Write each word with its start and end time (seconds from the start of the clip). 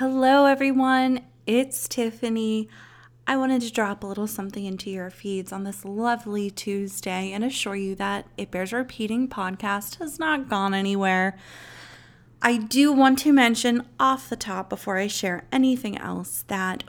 Hello, 0.00 0.46
everyone. 0.46 1.20
It's 1.46 1.86
Tiffany. 1.86 2.70
I 3.26 3.36
wanted 3.36 3.60
to 3.60 3.70
drop 3.70 4.02
a 4.02 4.06
little 4.06 4.26
something 4.26 4.64
into 4.64 4.88
your 4.88 5.10
feeds 5.10 5.52
on 5.52 5.64
this 5.64 5.84
lovely 5.84 6.48
Tuesday 6.48 7.32
and 7.32 7.44
assure 7.44 7.76
you 7.76 7.94
that 7.96 8.26
It 8.38 8.50
Bears 8.50 8.72
Repeating 8.72 9.28
podcast 9.28 9.98
has 9.98 10.18
not 10.18 10.48
gone 10.48 10.72
anywhere. 10.72 11.36
I 12.40 12.56
do 12.56 12.94
want 12.94 13.18
to 13.18 13.32
mention 13.34 13.86
off 14.00 14.30
the 14.30 14.36
top 14.36 14.70
before 14.70 14.96
I 14.96 15.06
share 15.06 15.44
anything 15.52 15.98
else 15.98 16.46
that 16.46 16.82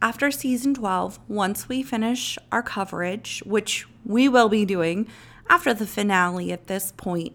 after 0.00 0.30
season 0.30 0.72
12, 0.72 1.18
once 1.26 1.68
we 1.68 1.82
finish 1.82 2.38
our 2.52 2.62
coverage, 2.62 3.42
which 3.44 3.88
we 4.04 4.28
will 4.28 4.48
be 4.48 4.64
doing 4.64 5.08
after 5.48 5.74
the 5.74 5.84
finale 5.84 6.52
at 6.52 6.68
this 6.68 6.92
point, 6.92 7.32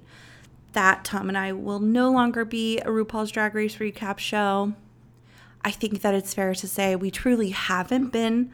that 0.71 1.03
Tom 1.03 1.27
and 1.27 1.37
I 1.37 1.51
will 1.51 1.81
no 1.81 2.09
longer 2.09 2.45
be 2.45 2.77
a 2.77 2.85
RuPaul's 2.85 3.31
Drag 3.31 3.53
Race 3.55 3.75
recap 3.75 4.19
show. 4.19 4.71
I 5.63 5.71
think 5.71 6.01
that 6.01 6.13
it's 6.13 6.33
fair 6.33 6.53
to 6.55 6.67
say 6.67 6.95
we 6.95 7.11
truly 7.11 7.49
haven't 7.49 8.09
been 8.09 8.51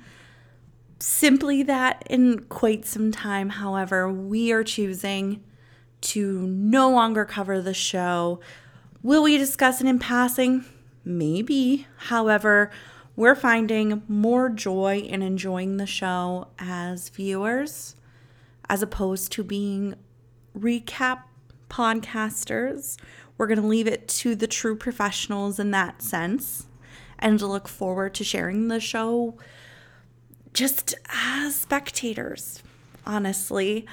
simply 0.99 1.63
that 1.63 2.03
in 2.09 2.39
quite 2.45 2.85
some 2.85 3.12
time. 3.12 3.49
However, 3.49 4.12
we 4.12 4.52
are 4.52 4.63
choosing 4.63 5.43
to 6.02 6.48
no 6.48 6.89
longer 6.89 7.26
cover 7.26 7.62
the 7.62 7.73
show. 7.73 8.39
Will 9.02 9.23
we 9.23 9.38
discuss 9.38 9.81
it 9.81 9.88
in 9.88 9.99
passing? 9.99 10.66
Maybe. 11.05 11.88
However, 11.98 12.71
we're 13.15 13.35
finding 13.35 14.01
more 14.07 14.49
joy 14.49 14.99
in 14.99 15.21
enjoying 15.21 15.77
the 15.77 15.85
show 15.85 16.48
as 16.57 17.09
viewers 17.09 17.95
as 18.70 18.81
opposed 18.81 19.31
to 19.34 19.43
being 19.43 19.95
recap 20.57 21.23
podcasters. 21.70 22.98
We're 23.38 23.48
going 23.48 23.62
to 23.62 23.67
leave 23.67 23.88
it 23.88 24.07
to 24.07 24.35
the 24.35 24.48
true 24.48 24.76
professionals 24.76 25.59
in 25.59 25.71
that 25.71 26.01
sense 26.01 26.67
and 27.23 27.41
look 27.41 27.68
forward 27.68 28.13
to 28.16 28.23
sharing 28.23 28.68
the 28.68 28.80
show 28.80 29.36
just 30.54 30.93
as 31.10 31.55
spectators, 31.55 32.62
honestly. 33.07 33.88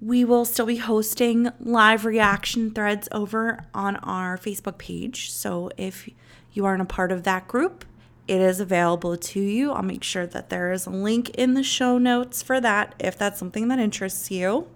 We 0.00 0.24
will 0.24 0.44
still 0.44 0.66
be 0.66 0.76
hosting 0.76 1.50
live 1.58 2.04
reaction 2.04 2.70
threads 2.70 3.08
over 3.12 3.64
on 3.74 3.96
our 3.96 4.38
Facebook 4.38 4.78
page. 4.78 5.32
So 5.32 5.70
if 5.76 6.08
you 6.52 6.64
aren't 6.64 6.82
a 6.82 6.86
part 6.86 7.12
of 7.12 7.24
that 7.24 7.48
group, 7.48 7.84
it 8.28 8.40
is 8.40 8.60
available 8.60 9.16
to 9.16 9.40
you. 9.40 9.72
I'll 9.72 9.82
make 9.82 10.04
sure 10.04 10.26
that 10.26 10.50
there 10.50 10.70
is 10.70 10.86
a 10.86 10.90
link 10.90 11.30
in 11.30 11.54
the 11.54 11.62
show 11.62 11.98
notes 11.98 12.42
for 12.42 12.60
that 12.60 12.94
if 12.98 13.16
that's 13.18 13.38
something 13.38 13.68
that 13.68 13.78
interests 13.78 14.30
you. 14.30 14.68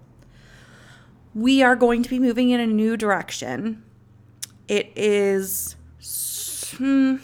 We 1.33 1.63
are 1.63 1.75
going 1.75 2.03
to 2.03 2.09
be 2.09 2.19
moving 2.19 2.49
in 2.49 2.59
a 2.59 2.67
new 2.67 2.97
direction. 2.97 3.83
It 4.67 4.91
is 4.95 5.75
hmm, 6.77 7.17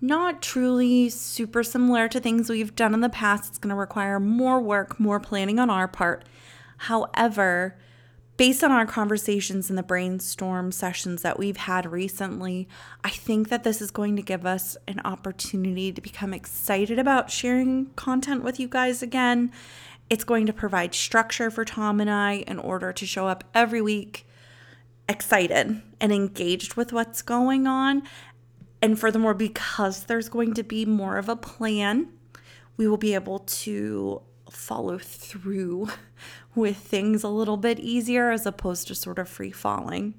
not 0.00 0.42
truly 0.42 1.08
super 1.08 1.62
similar 1.62 2.08
to 2.08 2.20
things 2.20 2.48
we've 2.48 2.76
done 2.76 2.94
in 2.94 3.00
the 3.00 3.08
past. 3.08 3.48
It's 3.48 3.58
going 3.58 3.70
to 3.70 3.76
require 3.76 4.20
more 4.20 4.60
work, 4.60 5.00
more 5.00 5.20
planning 5.20 5.58
on 5.58 5.70
our 5.70 5.88
part. 5.88 6.24
However, 6.78 7.76
based 8.36 8.62
on 8.62 8.70
our 8.70 8.86
conversations 8.86 9.70
and 9.70 9.78
the 9.78 9.82
brainstorm 9.82 10.70
sessions 10.70 11.22
that 11.22 11.38
we've 11.38 11.56
had 11.56 11.90
recently, 11.90 12.68
I 13.02 13.10
think 13.10 13.48
that 13.48 13.64
this 13.64 13.80
is 13.80 13.90
going 13.90 14.16
to 14.16 14.22
give 14.22 14.44
us 14.44 14.76
an 14.86 15.00
opportunity 15.04 15.90
to 15.92 16.00
become 16.00 16.34
excited 16.34 16.98
about 16.98 17.30
sharing 17.30 17.86
content 17.96 18.44
with 18.44 18.60
you 18.60 18.68
guys 18.68 19.02
again. 19.02 19.50
It's 20.10 20.24
going 20.24 20.46
to 20.46 20.52
provide 20.52 20.94
structure 20.94 21.50
for 21.50 21.64
Tom 21.64 22.00
and 22.00 22.10
I 22.10 22.44
in 22.46 22.58
order 22.58 22.92
to 22.92 23.06
show 23.06 23.26
up 23.26 23.44
every 23.54 23.80
week 23.80 24.26
excited 25.08 25.82
and 26.00 26.12
engaged 26.12 26.74
with 26.74 26.92
what's 26.92 27.22
going 27.22 27.66
on. 27.66 28.02
And 28.82 28.98
furthermore, 28.98 29.34
because 29.34 30.04
there's 30.04 30.28
going 30.28 30.54
to 30.54 30.62
be 30.62 30.84
more 30.84 31.16
of 31.16 31.28
a 31.28 31.36
plan, 31.36 32.08
we 32.76 32.86
will 32.86 32.98
be 32.98 33.14
able 33.14 33.40
to 33.40 34.22
follow 34.50 34.98
through 34.98 35.88
with 36.54 36.76
things 36.76 37.22
a 37.22 37.28
little 37.28 37.56
bit 37.56 37.78
easier 37.78 38.30
as 38.30 38.46
opposed 38.46 38.88
to 38.88 38.94
sort 38.94 39.18
of 39.18 39.28
free 39.28 39.50
falling. 39.50 40.14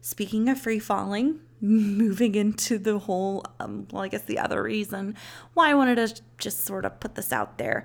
Speaking 0.00 0.48
of 0.48 0.58
free 0.60 0.78
falling, 0.78 1.40
moving 1.60 2.34
into 2.34 2.78
the 2.78 2.98
whole, 3.00 3.44
um, 3.58 3.88
well, 3.90 4.02
I 4.02 4.08
guess 4.08 4.22
the 4.22 4.38
other 4.38 4.62
reason 4.62 5.16
why 5.54 5.70
I 5.70 5.74
wanted 5.74 5.96
to 5.96 6.22
just 6.38 6.64
sort 6.64 6.84
of 6.84 7.00
put 7.00 7.14
this 7.14 7.32
out 7.32 7.58
there. 7.58 7.84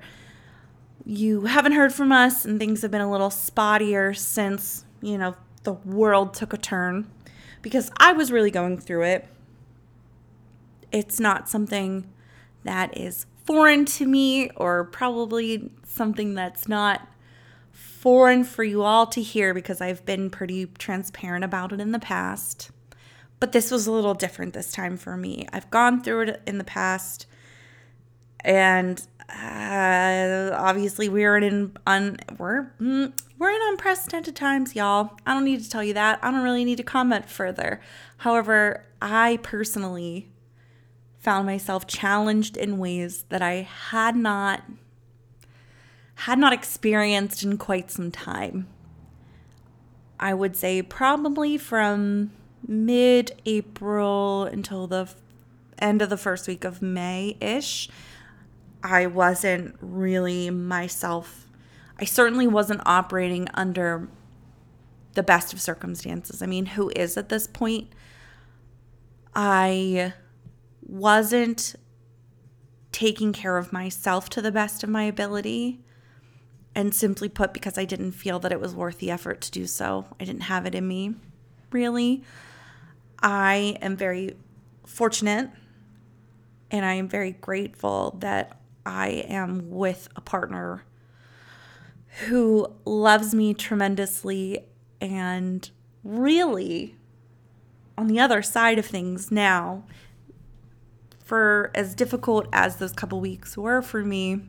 You 1.06 1.46
haven't 1.46 1.74
heard 1.74 1.92
from 1.92 2.12
us, 2.12 2.46
and 2.46 2.60
things 2.60 2.82
have 2.82 2.92
been 2.92 3.02
a 3.02 3.12
little 3.12 3.30
spottier 3.30 4.16
since, 4.16 4.86
you 5.02 5.18
know, 5.18 5.36
the 5.64 5.74
world 5.74 6.34
took 6.34 6.54
a 6.54 6.58
turn 6.58 7.10
because 7.62 7.92
I 7.98 8.14
was 8.14 8.32
really 8.32 8.52
going 8.52 8.78
through 8.78 9.04
it. 9.04 9.28
It's 10.94 11.20
not 11.20 11.50
something 11.50 12.08
that 12.64 12.98
is 12.98 13.26
foreign 13.46 13.84
to 13.86 14.06
me 14.06 14.50
or 14.52 14.86
probably 14.86 15.72
something 15.84 16.34
that's 16.34 16.70
not 16.70 17.08
foreign 17.72 18.44
for 18.44 18.64
you 18.64 18.84
all 18.84 19.08
to 19.08 19.22
hear 19.22 19.54
because 19.54 19.82
I've 19.82 20.06
been 20.06 20.30
pretty 20.30 20.68
transparent 20.78 21.44
about 21.44 21.74
it 21.74 21.80
in 21.80 21.92
the 21.92 22.00
past. 22.00 22.70
But 23.40 23.52
this 23.52 23.72
was 23.72 23.88
a 23.88 23.92
little 23.92 24.14
different 24.14 24.54
this 24.54 24.72
time 24.72 24.98
for 24.98 25.18
me. 25.18 25.48
I've 25.52 25.70
gone 25.70 26.02
through 26.02 26.22
it 26.22 26.42
in 26.48 26.58
the 26.58 26.64
past, 26.64 27.26
and 28.42 29.06
uh, 29.30 30.52
obviously 30.54 31.10
we're 31.10 31.38
in 31.38 31.76
un 31.88 32.18
we're 32.38 32.72
mm, 32.80 33.12
we're 33.38 33.50
in 33.50 33.62
unprecedented 33.64 34.36
times, 34.36 34.76
y'all. 34.76 35.12
I 35.26 35.34
don't 35.34 35.44
need 35.44 35.62
to 35.64 35.70
tell 35.70 35.84
you 35.84 35.94
that. 35.96 36.20
I 36.22 36.32
don't 36.32 36.44
really 36.44 36.64
need 36.64 36.78
to 36.78 36.84
comment 36.84 37.30
further. 37.30 37.82
However, 38.18 38.86
I 39.02 39.40
personally 39.44 40.30
found 41.24 41.46
myself 41.46 41.88
challenged 41.88 42.58
in 42.58 42.78
ways 42.78 43.24
that 43.30 43.42
I 43.42 43.68
had 43.90 44.16
not 44.16 44.62
had 46.16 46.38
not 46.38 46.54
experienced 46.54 47.44
in 47.44 47.58
quite 47.58 47.90
some 47.90 48.12
time. 48.12 48.68
I 50.20 50.34
would 50.34 50.56
say 50.56 50.82
probably 50.82 51.58
from 51.58 52.32
mid 52.68 53.32
April 53.46 54.44
until 54.44 54.86
the 54.86 55.10
end 55.80 56.02
of 56.02 56.10
the 56.10 56.18
first 56.18 56.48
week 56.48 56.66
of 56.66 56.82
May 56.82 57.38
ish. 57.40 57.90
I 58.84 59.08
wasn't 59.08 59.76
really 59.80 60.50
myself. 60.50 61.48
I 62.00 62.04
certainly 62.04 62.48
wasn't 62.48 62.82
operating 62.86 63.48
under 63.54 64.10
the 65.14 65.24
best 65.24 65.54
of 65.54 65.62
circumstances. 65.62 66.42
I 66.42 66.48
mean, 66.48 66.66
who 66.68 66.92
is 66.96 67.16
at 67.16 67.30
this 67.30 67.48
point? 67.48 67.88
I 69.36 70.14
wasn't 70.88 71.76
taking 72.92 73.34
care 73.34 73.58
of 73.58 73.74
myself 73.74 74.30
to 74.30 74.42
the 74.42 74.52
best 74.52 74.84
of 74.84 74.90
my 74.90 75.04
ability. 75.04 75.80
And 76.76 76.94
simply 76.96 77.30
put, 77.30 77.54
because 77.54 77.78
I 77.78 77.86
didn't 77.86 78.14
feel 78.14 78.40
that 78.40 78.52
it 78.52 78.60
was 78.60 78.74
worth 78.74 78.98
the 78.98 79.12
effort 79.12 79.42
to 79.42 79.52
do 79.52 79.68
so, 79.68 80.08
I 80.20 80.24
didn't 80.26 80.42
have 80.42 80.66
it 80.66 80.74
in 80.74 80.88
me, 80.88 81.14
really. 81.72 82.24
I 83.22 83.78
am 83.80 83.96
very 83.96 84.36
fortunate 84.84 85.52
and 86.72 86.84
I 86.84 86.94
am 86.94 87.08
very 87.08 87.32
grateful 87.32 88.18
that 88.20 88.60
I 88.86 89.10
am 89.28 89.70
with 89.70 90.10
a 90.16 90.22
partner 90.22 90.84
who 92.28 92.74
loves 92.86 93.34
me 93.34 93.54
tremendously 93.54 94.66
and 95.00 95.70
really 96.04 96.96
on 97.98 98.08
the 98.08 98.20
other 98.20 98.42
side 98.42 98.80
of 98.80 98.86
things 98.86 99.32
now 99.32 99.84
for 101.24 101.72
as 101.74 101.96
difficult 101.96 102.48
as 102.52 102.78
those 102.78 102.94
couple 102.94 103.20
weeks 103.20 103.58
were 103.58 103.82
for 103.82 104.04
me 104.04 104.42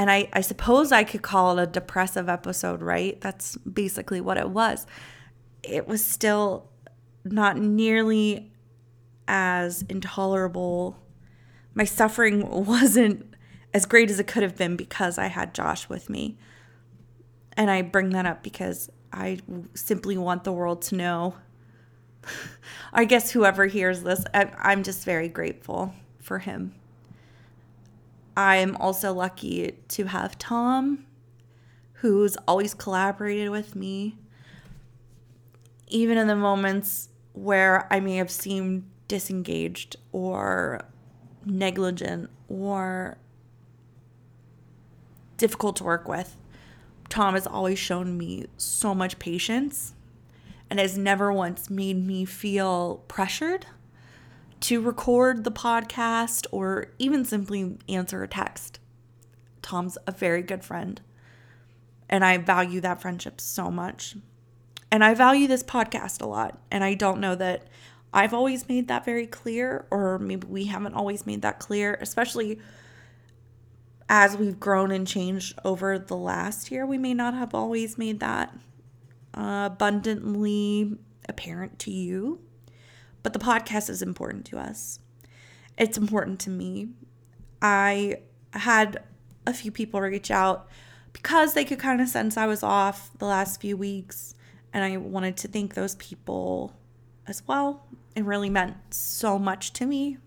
and 0.00 0.10
I, 0.10 0.30
I 0.32 0.40
suppose 0.40 0.92
I 0.92 1.04
could 1.04 1.20
call 1.20 1.58
it 1.58 1.62
a 1.62 1.66
depressive 1.66 2.26
episode, 2.26 2.80
right? 2.80 3.20
That's 3.20 3.58
basically 3.58 4.22
what 4.22 4.38
it 4.38 4.48
was. 4.48 4.86
It 5.62 5.86
was 5.86 6.02
still 6.02 6.70
not 7.22 7.58
nearly 7.58 8.50
as 9.28 9.82
intolerable. 9.90 10.96
My 11.74 11.84
suffering 11.84 12.48
wasn't 12.66 13.34
as 13.74 13.84
great 13.84 14.10
as 14.10 14.18
it 14.18 14.26
could 14.26 14.42
have 14.42 14.56
been 14.56 14.74
because 14.74 15.18
I 15.18 15.26
had 15.26 15.52
Josh 15.52 15.86
with 15.90 16.08
me. 16.08 16.38
And 17.52 17.70
I 17.70 17.82
bring 17.82 18.08
that 18.10 18.24
up 18.24 18.42
because 18.42 18.88
I 19.12 19.40
simply 19.74 20.16
want 20.16 20.44
the 20.44 20.52
world 20.52 20.80
to 20.84 20.94
know. 20.94 21.34
I 22.92 23.04
guess 23.04 23.30
whoever 23.30 23.66
hears 23.66 24.02
this, 24.02 24.24
I, 24.34 24.50
I'm 24.58 24.82
just 24.82 25.04
very 25.04 25.28
grateful 25.28 25.94
for 26.20 26.38
him. 26.38 26.74
I'm 28.36 28.76
also 28.76 29.12
lucky 29.12 29.76
to 29.88 30.04
have 30.06 30.38
Tom, 30.38 31.06
who's 31.94 32.36
always 32.48 32.74
collaborated 32.74 33.50
with 33.50 33.76
me, 33.76 34.18
even 35.88 36.18
in 36.18 36.26
the 36.26 36.36
moments 36.36 37.08
where 37.32 37.86
I 37.92 38.00
may 38.00 38.16
have 38.16 38.30
seemed 38.30 38.84
disengaged 39.08 39.96
or 40.12 40.82
negligent 41.44 42.30
or 42.48 43.18
difficult 45.36 45.76
to 45.76 45.84
work 45.84 46.08
with. 46.08 46.36
Tom 47.08 47.34
has 47.34 47.46
always 47.46 47.78
shown 47.78 48.16
me 48.16 48.46
so 48.56 48.94
much 48.94 49.18
patience 49.18 49.94
and 50.70 50.78
has 50.78 50.96
never 50.96 51.32
once 51.32 51.68
made 51.68 52.06
me 52.06 52.24
feel 52.24 53.04
pressured 53.08 53.66
to 54.60 54.80
record 54.80 55.42
the 55.42 55.50
podcast 55.50 56.46
or 56.52 56.92
even 56.98 57.24
simply 57.24 57.78
answer 57.88 58.22
a 58.22 58.28
text. 58.28 58.78
Tom's 59.62 59.98
a 60.06 60.12
very 60.12 60.42
good 60.42 60.64
friend. 60.64 61.00
And 62.08 62.24
I 62.24 62.38
value 62.38 62.80
that 62.80 63.00
friendship 63.00 63.40
so 63.40 63.70
much. 63.70 64.16
And 64.90 65.04
I 65.04 65.14
value 65.14 65.46
this 65.46 65.62
podcast 65.62 66.20
a 66.20 66.26
lot. 66.26 66.60
And 66.70 66.84
I 66.84 66.94
don't 66.94 67.20
know 67.20 67.34
that 67.36 67.68
I've 68.12 68.34
always 68.34 68.68
made 68.68 68.88
that 68.88 69.04
very 69.04 69.26
clear, 69.26 69.86
or 69.90 70.18
maybe 70.18 70.46
we 70.46 70.64
haven't 70.64 70.94
always 70.94 71.26
made 71.26 71.42
that 71.42 71.60
clear, 71.60 71.96
especially 72.00 72.58
as 74.08 74.36
we've 74.36 74.58
grown 74.58 74.90
and 74.90 75.06
changed 75.06 75.56
over 75.64 75.98
the 75.98 76.16
last 76.16 76.72
year. 76.72 76.84
We 76.84 76.98
may 76.98 77.14
not 77.14 77.34
have 77.34 77.54
always 77.54 77.96
made 77.96 78.18
that 78.20 78.52
abundantly 79.34 80.96
apparent 81.28 81.78
to 81.80 81.90
you, 81.90 82.40
but 83.22 83.32
the 83.32 83.38
podcast 83.38 83.90
is 83.90 84.02
important 84.02 84.44
to 84.46 84.58
us. 84.58 84.98
It's 85.78 85.98
important 85.98 86.40
to 86.40 86.50
me. 86.50 86.88
I 87.62 88.20
had 88.52 89.02
a 89.46 89.54
few 89.54 89.70
people 89.70 90.00
reach 90.00 90.30
out 90.30 90.68
because 91.12 91.54
they 91.54 91.64
could 91.64 91.78
kind 91.78 92.00
of 92.00 92.08
sense 92.08 92.36
I 92.36 92.46
was 92.46 92.62
off 92.62 93.10
the 93.18 93.26
last 93.26 93.60
few 93.60 93.76
weeks, 93.76 94.34
and 94.72 94.84
I 94.84 94.96
wanted 94.96 95.36
to 95.38 95.48
thank 95.48 95.74
those 95.74 95.94
people 95.96 96.74
as 97.26 97.46
well. 97.46 97.86
It 98.14 98.24
really 98.24 98.50
meant 98.50 98.76
so 98.90 99.38
much 99.38 99.72
to 99.74 99.86
me 99.86 100.18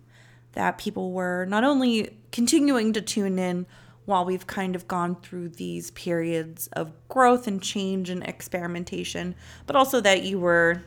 that 0.53 0.77
people 0.77 1.11
were 1.11 1.45
not 1.45 1.63
only 1.63 2.17
continuing 2.31 2.93
to 2.93 3.01
tune 3.01 3.39
in 3.39 3.65
while 4.05 4.25
we've 4.25 4.47
kind 4.47 4.75
of 4.75 4.87
gone 4.87 5.15
through 5.15 5.49
these 5.49 5.91
periods 5.91 6.67
of 6.73 6.91
growth 7.07 7.47
and 7.47 7.61
change 7.61 8.09
and 8.09 8.23
experimentation, 8.23 9.35
but 9.65 9.75
also 9.75 10.01
that 10.01 10.23
you 10.23 10.39
were 10.39 10.83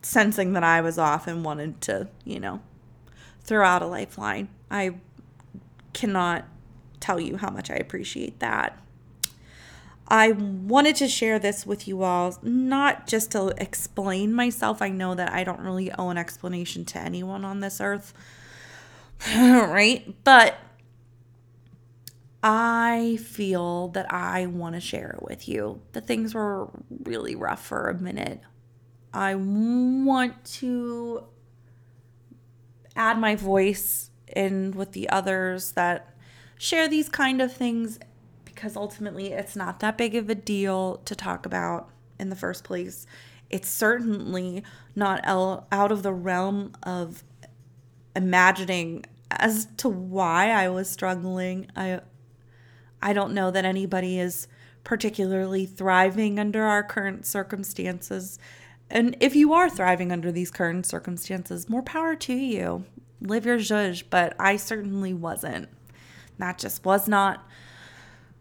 sensing 0.00 0.52
that 0.54 0.64
I 0.64 0.80
was 0.80 0.98
off 0.98 1.26
and 1.26 1.44
wanted 1.44 1.80
to, 1.82 2.08
you 2.24 2.40
know, 2.40 2.60
throw 3.42 3.64
out 3.64 3.82
a 3.82 3.86
lifeline. 3.86 4.48
I 4.70 4.96
cannot 5.92 6.44
tell 7.00 7.20
you 7.20 7.36
how 7.36 7.50
much 7.50 7.70
I 7.70 7.74
appreciate 7.74 8.40
that. 8.40 8.78
I 10.08 10.32
wanted 10.32 10.96
to 10.96 11.08
share 11.08 11.38
this 11.38 11.64
with 11.64 11.88
you 11.88 12.02
all, 12.02 12.38
not 12.42 13.06
just 13.06 13.30
to 13.32 13.54
explain 13.56 14.34
myself. 14.34 14.82
I 14.82 14.90
know 14.90 15.14
that 15.14 15.32
I 15.32 15.44
don't 15.44 15.60
really 15.60 15.90
owe 15.92 16.10
an 16.10 16.18
explanation 16.18 16.84
to 16.86 16.98
anyone 16.98 17.44
on 17.44 17.60
this 17.60 17.80
earth, 17.80 18.12
right? 19.34 20.14
But 20.24 20.56
I 22.42 23.18
feel 23.22 23.88
that 23.88 24.12
I 24.12 24.46
want 24.46 24.74
to 24.74 24.80
share 24.80 25.10
it 25.10 25.22
with 25.22 25.48
you. 25.48 25.80
The 25.92 26.00
things 26.00 26.34
were 26.34 26.68
really 27.04 27.36
rough 27.36 27.64
for 27.64 27.88
a 27.88 27.94
minute. 27.94 28.40
I 29.14 29.34
want 29.36 30.44
to 30.56 31.24
add 32.96 33.18
my 33.18 33.36
voice 33.36 34.10
in 34.34 34.72
with 34.72 34.92
the 34.92 35.08
others 35.10 35.72
that 35.72 36.16
share 36.58 36.88
these 36.88 37.08
kind 37.08 37.40
of 37.40 37.52
things 37.52 37.98
because 38.44 38.76
ultimately 38.76 39.32
it's 39.32 39.54
not 39.54 39.80
that 39.80 39.96
big 39.96 40.14
of 40.14 40.28
a 40.28 40.34
deal 40.34 40.96
to 41.04 41.14
talk 41.14 41.46
about 41.46 41.90
in 42.18 42.28
the 42.28 42.36
first 42.36 42.64
place. 42.64 43.06
It's 43.50 43.68
certainly 43.68 44.64
not 44.96 45.20
out 45.24 45.92
of 45.92 46.02
the 46.02 46.12
realm 46.12 46.72
of 46.82 47.22
imagining 48.16 49.04
as 49.30 49.66
to 49.78 49.88
why 49.88 50.50
I 50.50 50.68
was 50.68 50.90
struggling. 50.90 51.66
I 51.76 52.00
I 53.02 53.12
don't 53.12 53.34
know 53.34 53.50
that 53.50 53.64
anybody 53.64 54.18
is 54.18 54.46
particularly 54.84 55.66
thriving 55.66 56.38
under 56.38 56.62
our 56.62 56.82
current 56.82 57.26
circumstances. 57.26 58.38
And 58.88 59.16
if 59.20 59.34
you 59.34 59.52
are 59.52 59.68
thriving 59.68 60.12
under 60.12 60.30
these 60.30 60.50
current 60.50 60.86
circumstances, 60.86 61.68
more 61.68 61.82
power 61.82 62.14
to 62.16 62.34
you. 62.34 62.84
Live 63.20 63.46
your 63.46 63.58
zhuzh, 63.58 64.02
but 64.08 64.34
I 64.38 64.56
certainly 64.56 65.14
wasn't. 65.14 65.68
That 66.38 66.58
just 66.58 66.84
was 66.84 67.08
not 67.08 67.46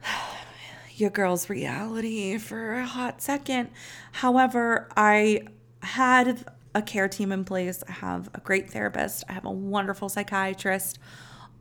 your 0.96 1.10
girl's 1.10 1.50
reality 1.50 2.38
for 2.38 2.74
a 2.74 2.86
hot 2.86 3.22
second. 3.22 3.69
However, 4.12 4.90
I 4.96 5.48
had 5.84 6.46
a 6.74 6.81
care 6.81 7.07
team 7.07 7.31
in 7.31 7.46
place. 7.46 7.84
I 7.88 7.92
have 7.94 8.30
a 8.34 8.40
great 8.40 8.72
therapist. 8.72 9.24
I 9.30 9.34
have 9.34 9.46
a 9.46 9.52
wonderful 9.52 10.10
psychiatrist 10.10 11.00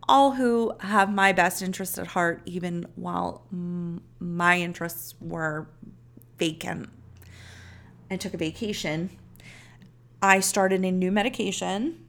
all 0.08 0.32
who 0.32 0.74
have 0.80 1.12
my 1.12 1.32
best 1.32 1.62
interest 1.62 1.98
at 1.98 2.08
heart, 2.08 2.42
even 2.44 2.86
while 2.96 3.46
my 3.50 4.58
interests 4.58 5.14
were 5.20 5.68
vacant. 6.38 6.88
I 8.10 8.16
took 8.16 8.34
a 8.34 8.38
vacation. 8.38 9.10
I 10.22 10.40
started 10.40 10.84
a 10.84 10.90
new 10.90 11.12
medication. 11.12 12.06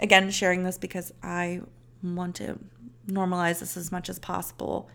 Again, 0.00 0.30
sharing 0.30 0.64
this 0.64 0.78
because 0.78 1.12
I 1.22 1.60
want 2.02 2.36
to 2.36 2.58
normalize 3.08 3.60
this 3.60 3.76
as 3.76 3.92
much 3.92 4.08
as 4.08 4.18
possible 4.18 4.88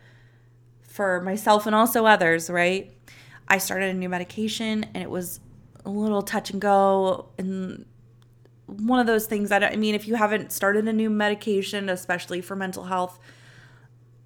for 0.82 1.22
myself 1.22 1.66
and 1.66 1.76
also 1.76 2.06
others, 2.06 2.50
right? 2.50 2.94
I 3.48 3.58
started 3.58 3.90
a 3.90 3.94
new 3.94 4.10
medication 4.10 4.86
and 4.94 5.02
it 5.02 5.10
was 5.10 5.40
a 5.86 5.90
little 5.90 6.22
touch 6.22 6.52
and 6.52 6.60
go 6.60 7.30
and 7.38 7.86
one 8.78 9.00
of 9.00 9.08
those 9.08 9.26
things 9.26 9.50
that 9.50 9.64
I 9.64 9.76
mean, 9.76 9.96
if 9.96 10.08
you 10.08 10.16
haven't 10.16 10.52
started 10.52 10.88
a 10.88 10.94
new 10.94 11.10
medication, 11.10 11.90
especially 11.90 12.42
for 12.42 12.56
mental 12.56 12.86
health, 12.86 13.20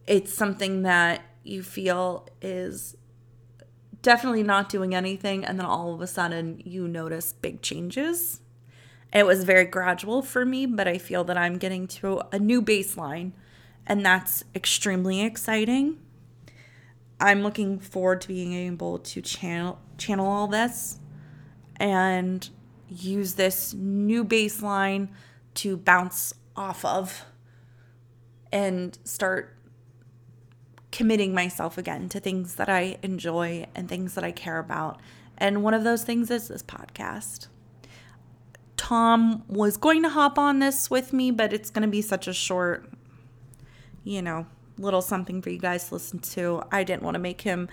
it's 0.07 0.34
something 0.34 0.84
that 0.84 1.22
you 1.44 1.63
feel 1.63 2.28
is 2.42 2.95
definitely 4.01 4.44
not 4.44 4.69
doing 4.69 4.94
anything. 4.94 5.44
And 5.45 5.57
then 5.57 5.66
all 5.66 5.94
of 5.94 6.01
a 6.01 6.07
sudden 6.07 6.62
you 6.63 6.88
notice 6.88 7.34
big 7.34 7.62
changes. 7.62 8.42
it 9.12 9.25
was 9.25 9.44
very 9.44 9.66
gradual 9.66 10.22
for 10.22 10.45
me, 10.45 10.66
but 10.66 10.88
I 10.88 10.98
feel 10.98 11.24
that 11.25 11.38
I'm 11.38 11.57
getting 11.57 11.88
to 11.88 12.22
a 12.31 12.40
new 12.40 12.62
baseline. 12.62 13.31
And 13.86 14.06
that's 14.06 14.44
extremely 14.56 15.22
exciting. 15.22 16.00
I'm 17.19 17.44
looking 17.44 17.80
forward 17.80 18.22
to 18.22 18.28
being 18.28 18.54
able 18.54 19.00
to 19.00 19.22
channel 19.22 19.80
channel 19.98 20.28
all 20.28 20.48
this 20.48 21.00
and 21.78 22.50
use 22.94 23.34
this 23.34 23.74
new 23.74 24.24
baseline 24.24 25.10
to 25.56 25.78
bounce 25.78 26.34
off 26.56 26.84
of 26.86 27.25
and 28.51 28.98
start 29.04 29.57
committing 30.92 31.34
myself 31.34 31.78
again 31.78 32.07
to 32.07 32.19
things 32.19 32.56
that 32.56 32.69
I 32.69 32.98
enjoy 33.01 33.66
and 33.74 33.90
things 33.90 34.13
that 34.13 34.24
I 34.24 34.31
care 34.31 34.60
about. 34.60 35.00
And 35.38 35.63
one 35.63 35.74
of 35.74 35.84
those 35.84 36.04
things 36.04 36.30
is 36.30 36.48
this 36.48 36.62
podcast. 36.62 37.48
Tom 38.78 39.44
was 39.48 39.78
going 39.78 40.04
to 40.04 40.10
hop 40.10 40.38
on 40.38 40.60
this 40.60 40.92
with 40.92 41.13
me, 41.13 41.31
but 41.31 41.51
it's 41.51 41.72
going 41.72 41.81
to 41.81 41.88
be 41.88 42.01
such 42.01 42.28
a 42.28 42.34
short, 42.34 42.88
you 44.04 44.21
know, 44.21 44.45
little 44.78 45.02
something 45.02 45.42
for 45.42 45.50
you 45.50 45.57
guys 45.57 45.88
to 45.88 45.95
listen 45.95 46.19
to. 46.19 46.62
I 46.71 46.83
didn't 46.83 47.02
want 47.02 47.16
to 47.16 47.19
make 47.19 47.42
him 47.42 47.69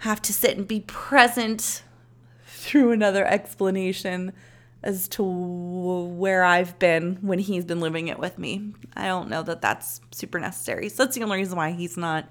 have 0.00 0.20
to 0.22 0.32
sit 0.32 0.58
and 0.58 0.68
be 0.68 0.80
present 0.80 1.82
through 2.46 2.92
another 2.92 3.24
explanation 3.24 4.34
as 4.82 5.08
to 5.08 5.22
where 5.22 6.44
I've 6.44 6.78
been 6.78 7.18
when 7.20 7.38
he's 7.38 7.64
been 7.64 7.80
living 7.80 8.08
it 8.08 8.18
with 8.18 8.38
me. 8.38 8.74
I 8.94 9.06
don't 9.06 9.28
know 9.28 9.42
that 9.42 9.60
that's 9.60 10.00
super 10.12 10.38
necessary. 10.38 10.88
So 10.88 11.04
that's 11.04 11.16
the 11.16 11.22
only 11.22 11.38
reason 11.38 11.56
why 11.56 11.72
he's 11.72 11.96
not 11.96 12.28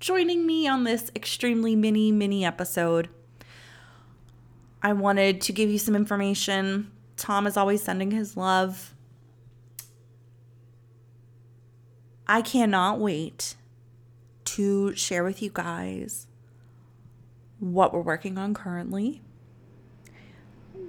joining 0.00 0.46
me 0.46 0.66
on 0.66 0.84
this 0.84 1.10
extremely 1.14 1.76
mini, 1.76 2.10
mini 2.10 2.44
episode. 2.44 3.08
I 4.82 4.94
wanted 4.94 5.42
to 5.42 5.52
give 5.52 5.68
you 5.68 5.78
some 5.78 5.94
information. 5.94 6.90
Tom 7.16 7.46
is 7.46 7.58
always 7.58 7.82
sending 7.82 8.10
his 8.10 8.34
love. 8.36 8.94
I 12.26 12.40
cannot 12.40 12.98
wait 12.98 13.56
to 14.46 14.94
share 14.94 15.22
with 15.22 15.42
you 15.42 15.50
guys 15.52 16.26
what 17.58 17.92
we're 17.92 18.00
working 18.00 18.38
on 18.38 18.54
currently 18.54 19.20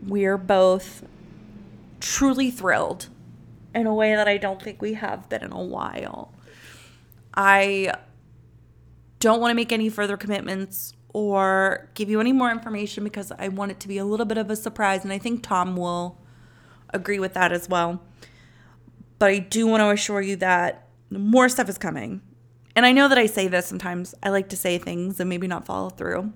we're 0.05 0.37
both 0.37 1.03
truly 1.99 2.51
thrilled 2.51 3.07
in 3.73 3.85
a 3.85 3.93
way 3.93 4.15
that 4.15 4.27
I 4.27 4.37
don't 4.37 4.61
think 4.61 4.81
we 4.81 4.93
have 4.93 5.29
been 5.29 5.43
in 5.43 5.51
a 5.51 5.61
while. 5.61 6.33
I 7.33 7.93
don't 9.19 9.39
want 9.39 9.51
to 9.51 9.55
make 9.55 9.71
any 9.71 9.89
further 9.89 10.17
commitments 10.17 10.93
or 11.13 11.89
give 11.93 12.09
you 12.09 12.19
any 12.19 12.33
more 12.33 12.51
information 12.51 13.03
because 13.03 13.31
I 13.37 13.49
want 13.49 13.71
it 13.71 13.79
to 13.81 13.87
be 13.87 13.97
a 13.97 14.05
little 14.05 14.25
bit 14.25 14.37
of 14.37 14.49
a 14.49 14.55
surprise. 14.55 15.03
And 15.03 15.13
I 15.13 15.17
think 15.17 15.43
Tom 15.43 15.75
will 15.75 16.17
agree 16.93 17.19
with 17.19 17.33
that 17.33 17.51
as 17.51 17.69
well. 17.69 18.01
But 19.19 19.29
I 19.29 19.39
do 19.39 19.67
want 19.67 19.81
to 19.81 19.89
assure 19.89 20.21
you 20.21 20.35
that 20.37 20.87
more 21.09 21.47
stuff 21.47 21.69
is 21.69 21.77
coming. 21.77 22.21
And 22.75 22.85
I 22.85 22.91
know 22.91 23.07
that 23.07 23.17
I 23.17 23.25
say 23.25 23.47
this 23.47 23.67
sometimes. 23.67 24.15
I 24.23 24.29
like 24.29 24.49
to 24.49 24.57
say 24.57 24.77
things 24.77 25.19
and 25.19 25.29
maybe 25.29 25.47
not 25.47 25.65
follow 25.65 25.89
through. 25.89 26.33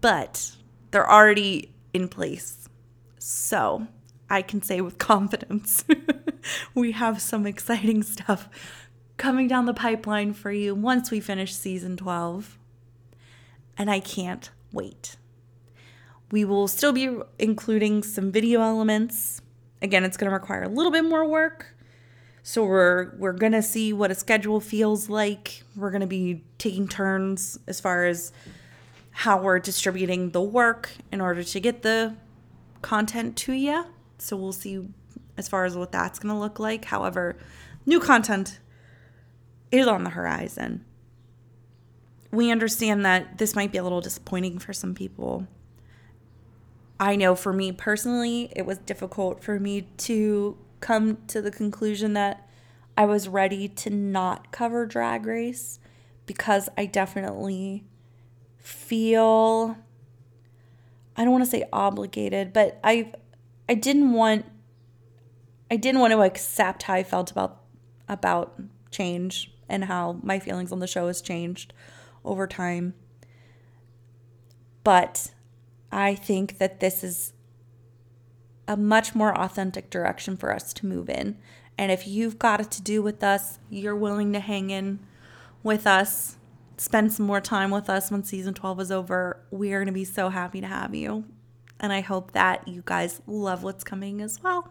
But 0.00 0.52
they're 0.90 1.10
already 1.10 1.71
in 1.92 2.08
place. 2.08 2.68
So 3.18 3.86
I 4.28 4.42
can 4.42 4.62
say 4.62 4.80
with 4.80 4.98
confidence 5.12 5.84
we 6.74 6.92
have 6.92 7.20
some 7.20 7.46
exciting 7.46 8.02
stuff 8.02 8.48
coming 9.16 9.46
down 9.46 9.66
the 9.66 9.74
pipeline 9.74 10.32
for 10.32 10.50
you 10.50 10.74
once 10.74 11.10
we 11.10 11.20
finish 11.20 11.54
season 11.54 11.96
12. 11.96 12.58
And 13.78 13.90
I 13.90 14.00
can't 14.00 14.50
wait. 14.72 15.16
We 16.30 16.44
will 16.44 16.68
still 16.68 16.92
be 16.92 17.18
including 17.38 18.02
some 18.02 18.32
video 18.32 18.60
elements 18.60 19.42
again, 19.82 20.04
it's 20.04 20.16
going 20.16 20.30
to 20.30 20.34
require 20.34 20.62
a 20.62 20.68
little 20.68 20.92
bit 20.92 21.04
more 21.04 21.26
work. 21.26 21.74
So 22.44 22.64
we're 22.64 23.14
we're 23.18 23.32
going 23.32 23.52
to 23.52 23.62
see 23.62 23.92
what 23.92 24.10
a 24.10 24.14
schedule 24.14 24.60
feels 24.60 25.08
like. 25.08 25.62
We're 25.76 25.90
going 25.90 26.00
to 26.00 26.06
be 26.06 26.42
taking 26.58 26.88
turns 26.88 27.58
as 27.66 27.80
far 27.80 28.06
as 28.06 28.32
how 29.12 29.40
we're 29.40 29.58
distributing 29.58 30.30
the 30.30 30.40
work 30.40 30.90
in 31.10 31.20
order 31.20 31.44
to 31.44 31.60
get 31.60 31.82
the 31.82 32.16
content 32.80 33.36
to 33.36 33.52
you. 33.52 33.84
So 34.18 34.36
we'll 34.36 34.52
see 34.52 34.88
as 35.36 35.48
far 35.48 35.64
as 35.64 35.76
what 35.76 35.92
that's 35.92 36.18
going 36.18 36.34
to 36.34 36.38
look 36.38 36.58
like. 36.58 36.86
However, 36.86 37.36
new 37.86 38.00
content 38.00 38.58
is 39.70 39.86
on 39.86 40.04
the 40.04 40.10
horizon. 40.10 40.84
We 42.30 42.50
understand 42.50 43.04
that 43.04 43.38
this 43.38 43.54
might 43.54 43.72
be 43.72 43.78
a 43.78 43.82
little 43.82 44.00
disappointing 44.00 44.58
for 44.58 44.72
some 44.72 44.94
people. 44.94 45.46
I 46.98 47.16
know 47.16 47.34
for 47.34 47.52
me 47.52 47.72
personally, 47.72 48.50
it 48.54 48.64
was 48.64 48.78
difficult 48.78 49.42
for 49.42 49.58
me 49.58 49.88
to 49.98 50.56
come 50.80 51.18
to 51.28 51.42
the 51.42 51.50
conclusion 51.50 52.12
that 52.14 52.48
I 52.96 53.06
was 53.06 53.28
ready 53.28 53.68
to 53.68 53.90
not 53.90 54.52
cover 54.52 54.86
Drag 54.86 55.26
Race 55.26 55.78
because 56.26 56.68
I 56.76 56.86
definitely 56.86 57.84
feel 58.62 59.76
I 61.16 61.24
don't 61.24 61.32
want 61.32 61.44
to 61.44 61.50
say 61.50 61.64
obligated, 61.72 62.52
but 62.52 62.80
I 62.82 63.12
I 63.68 63.74
didn't 63.74 64.12
want 64.12 64.46
I 65.70 65.76
didn't 65.76 66.00
want 66.00 66.12
to 66.12 66.22
accept 66.22 66.84
how 66.84 66.94
I 66.94 67.02
felt 67.02 67.30
about 67.30 67.62
about 68.08 68.58
change 68.90 69.52
and 69.68 69.84
how 69.84 70.20
my 70.22 70.38
feelings 70.38 70.72
on 70.72 70.78
the 70.80 70.86
show 70.86 71.06
has 71.06 71.20
changed 71.20 71.72
over 72.24 72.46
time. 72.46 72.94
But 74.84 75.32
I 75.90 76.14
think 76.14 76.58
that 76.58 76.80
this 76.80 77.04
is 77.04 77.32
a 78.68 78.76
much 78.76 79.14
more 79.14 79.38
authentic 79.38 79.90
direction 79.90 80.36
for 80.36 80.52
us 80.52 80.72
to 80.74 80.86
move 80.86 81.08
in. 81.08 81.36
And 81.78 81.90
if 81.90 82.06
you've 82.06 82.38
got 82.38 82.60
it 82.60 82.70
to 82.72 82.82
do 82.82 83.02
with 83.02 83.22
us, 83.22 83.58
you're 83.70 83.96
willing 83.96 84.32
to 84.32 84.40
hang 84.40 84.70
in 84.70 85.00
with 85.62 85.86
us, 85.86 86.36
spend 86.82 87.12
some 87.12 87.26
more 87.26 87.40
time 87.40 87.70
with 87.70 87.88
us 87.88 88.10
when 88.10 88.24
season 88.24 88.54
12 88.54 88.80
is 88.80 88.90
over, 88.90 89.38
we 89.52 89.72
are 89.72 89.78
going 89.78 89.86
to 89.86 89.92
be 89.92 90.04
so 90.04 90.30
happy 90.30 90.60
to 90.60 90.66
have 90.66 90.94
you. 90.94 91.24
And 91.78 91.92
I 91.92 92.00
hope 92.00 92.32
that 92.32 92.66
you 92.66 92.82
guys 92.84 93.22
love 93.26 93.62
what's 93.62 93.84
coming 93.84 94.20
as 94.20 94.42
well. 94.42 94.68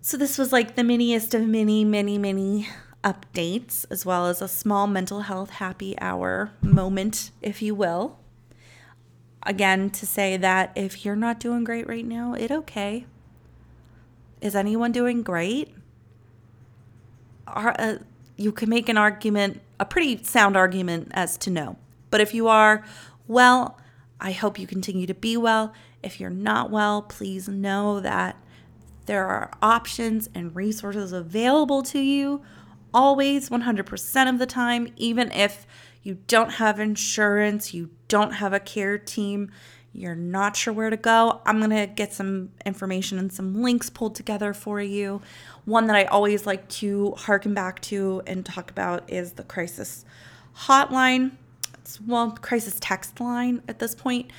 So, 0.00 0.16
this 0.16 0.36
was 0.36 0.52
like 0.52 0.74
the 0.74 0.82
miniest 0.82 1.32
of 1.32 1.46
many, 1.46 1.84
many, 1.84 2.18
many 2.18 2.68
updates, 3.04 3.84
as 3.88 4.04
well 4.04 4.26
as 4.26 4.42
a 4.42 4.48
small 4.48 4.88
mental 4.88 5.20
health 5.20 5.50
happy 5.50 5.96
hour 6.00 6.50
moment, 6.60 7.30
if 7.40 7.62
you 7.62 7.74
will. 7.74 8.18
Again, 9.44 9.90
to 9.90 10.06
say 10.06 10.36
that 10.36 10.72
if 10.74 11.04
you're 11.04 11.16
not 11.16 11.38
doing 11.38 11.62
great 11.62 11.88
right 11.88 12.04
now, 12.04 12.34
it 12.34 12.50
okay. 12.50 13.06
Is 14.40 14.56
anyone 14.56 14.90
doing 14.90 15.22
great? 15.22 15.72
Are, 17.46 17.74
uh, 17.78 17.98
you 18.36 18.52
can 18.52 18.68
make 18.68 18.88
an 18.88 18.96
argument, 18.96 19.60
a 19.78 19.84
pretty 19.84 20.22
sound 20.24 20.56
argument 20.56 21.08
as 21.12 21.36
to 21.38 21.50
no. 21.50 21.76
But 22.10 22.20
if 22.20 22.34
you 22.34 22.48
are 22.48 22.84
well, 23.26 23.78
I 24.20 24.32
hope 24.32 24.58
you 24.58 24.66
continue 24.66 25.06
to 25.06 25.14
be 25.14 25.36
well. 25.36 25.72
If 26.02 26.20
you're 26.20 26.30
not 26.30 26.70
well, 26.70 27.02
please 27.02 27.48
know 27.48 28.00
that 28.00 28.36
there 29.06 29.26
are 29.26 29.50
options 29.62 30.28
and 30.34 30.54
resources 30.54 31.12
available 31.12 31.82
to 31.82 31.98
you 31.98 32.42
always 32.94 33.48
100% 33.48 34.28
of 34.28 34.38
the 34.38 34.46
time, 34.46 34.92
even 34.96 35.32
if 35.32 35.66
you 36.02 36.18
don't 36.26 36.52
have 36.52 36.78
insurance, 36.80 37.72
you 37.72 37.90
don't 38.08 38.32
have 38.32 38.52
a 38.52 38.60
care 38.60 38.98
team, 38.98 39.50
you're 39.94 40.14
not 40.14 40.56
sure 40.56 40.72
where 40.72 40.90
to 40.90 40.96
go. 40.96 41.40
I'm 41.44 41.58
going 41.58 41.70
to 41.70 41.86
get 41.86 42.12
some 42.12 42.50
information 42.64 43.18
and 43.18 43.32
some 43.32 43.62
links 43.62 43.90
pulled 43.90 44.14
together 44.14 44.54
for 44.54 44.80
you. 44.80 45.20
One 45.64 45.86
that 45.88 45.96
I 45.96 46.04
always 46.04 46.46
like 46.46 46.68
to 46.70 47.12
harken 47.12 47.52
back 47.52 47.80
to 47.82 48.22
and 48.26 48.44
talk 48.44 48.70
about 48.70 49.10
is 49.10 49.32
the 49.32 49.44
crisis 49.44 50.04
hotline. 50.56 51.32
It's, 51.74 52.00
well, 52.00 52.30
crisis 52.30 52.78
text 52.80 53.20
line 53.20 53.62
at 53.68 53.78
this 53.78 53.94
point. 53.94 54.30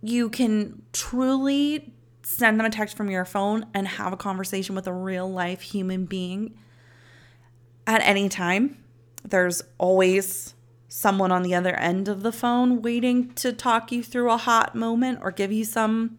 You 0.00 0.28
can 0.28 0.82
truly 0.92 1.92
send 2.22 2.58
them 2.58 2.66
a 2.66 2.70
text 2.70 2.96
from 2.96 3.10
your 3.10 3.24
phone 3.24 3.66
and 3.74 3.88
have 3.88 4.12
a 4.12 4.16
conversation 4.16 4.74
with 4.74 4.86
a 4.86 4.92
real 4.92 5.30
life 5.30 5.60
human 5.60 6.04
being 6.04 6.56
at 7.86 8.00
any 8.02 8.28
time. 8.28 8.78
There's 9.24 9.62
always 9.78 10.54
someone 10.96 11.32
on 11.32 11.42
the 11.42 11.56
other 11.56 11.74
end 11.74 12.06
of 12.06 12.22
the 12.22 12.30
phone 12.30 12.80
waiting 12.80 13.28
to 13.34 13.52
talk 13.52 13.90
you 13.90 14.00
through 14.00 14.30
a 14.30 14.36
hot 14.36 14.76
moment 14.76 15.18
or 15.22 15.32
give 15.32 15.50
you 15.50 15.64
some 15.64 16.16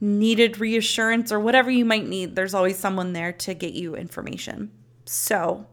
needed 0.00 0.58
reassurance 0.58 1.30
or 1.30 1.38
whatever 1.38 1.70
you 1.70 1.84
might 1.84 2.08
need. 2.08 2.34
There's 2.34 2.52
always 2.52 2.76
someone 2.76 3.12
there 3.12 3.32
to 3.32 3.54
get 3.54 3.72
you 3.72 3.94
information. 3.94 4.72
So, 5.04 5.68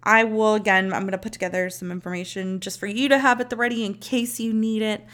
I 0.00 0.22
will 0.22 0.54
again, 0.54 0.92
I'm 0.92 1.02
going 1.02 1.10
to 1.10 1.18
put 1.18 1.32
together 1.32 1.68
some 1.70 1.90
information 1.90 2.60
just 2.60 2.78
for 2.78 2.86
you 2.86 3.08
to 3.08 3.18
have 3.18 3.40
at 3.40 3.50
the 3.50 3.56
ready 3.56 3.84
in 3.84 3.94
case 3.94 4.38
you 4.38 4.52
need 4.52 4.82
it. 4.82 5.04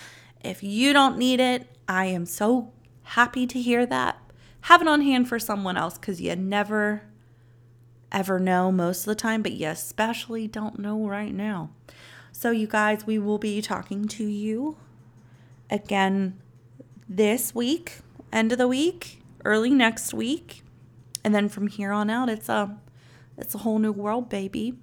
If 0.45 0.63
you 0.63 0.93
don't 0.93 1.17
need 1.17 1.41
it, 1.41 1.75
I 1.89 2.05
am 2.05 2.27
so 2.27 2.75
happy 3.03 3.47
to 3.47 3.59
hear 3.59 3.87
that. 3.87 4.21
Have 4.63 4.83
it 4.83 4.89
on 4.89 5.01
hand 5.01 5.27
for 5.27 5.39
someone 5.39 5.79
else 5.79 5.97
because 5.97 6.21
you 6.21 6.37
never 6.37 7.01
ever 8.13 8.39
know 8.39 8.71
most 8.71 9.01
of 9.01 9.07
the 9.07 9.15
time, 9.15 9.41
but 9.41 9.53
you 9.53 9.69
especially 9.69 10.47
don't 10.47 10.79
know 10.79 11.07
right 11.07 11.33
now. 11.33 11.71
So, 12.39 12.53
you 12.53 12.69
guys, 12.69 13.05
we 13.05 13.19
will 13.19 13.39
be 13.39 13.61
talking 13.61 14.05
to 14.07 14.25
you 14.25 14.77
again 15.69 16.39
this 17.09 17.53
week, 17.53 17.99
end 18.33 18.53
of 18.53 18.59
the 18.59 18.69
week, 18.69 19.21
early 19.45 19.71
next 19.71 20.15
week. 20.15 20.63
And 21.25 21.35
then 21.35 21.49
from 21.49 21.67
here 21.67 21.91
on 21.91 22.09
out, 22.09 22.29
it's 22.29 22.49
a 22.49 22.79
it's 23.37 23.57
a 23.57 23.59
whole 23.59 23.81
new 23.81 23.91
world, 23.91 24.29
baby. 24.29 24.75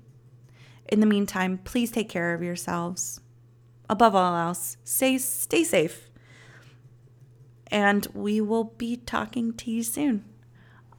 In 0.89 0.99
the 0.99 1.05
meantime, 1.05 1.59
please 1.63 1.91
take 1.91 2.09
care 2.09 2.33
of 2.33 2.43
yourselves. 2.43 3.21
Above 3.89 4.15
all 4.15 4.35
else, 4.35 4.75
stay 4.83 5.17
stay 5.17 5.63
safe 5.63 6.09
and 7.71 8.05
we 8.13 8.41
will 8.41 8.65
be 8.65 8.97
talking 8.97 9.53
to 9.53 9.71
you 9.71 9.81
soon. 9.81 10.25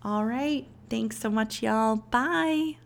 All 0.03 0.25
right. 0.25 0.67
Thanks 0.89 1.19
so 1.19 1.29
much, 1.29 1.63
y'all. 1.63 1.97
Bye. 1.97 2.77